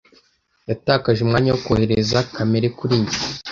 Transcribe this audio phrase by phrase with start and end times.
[0.69, 3.19] Yatakaje umwanya wo kohereza kamera kuri njye.